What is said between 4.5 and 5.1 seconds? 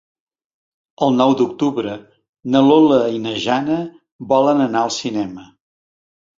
anar al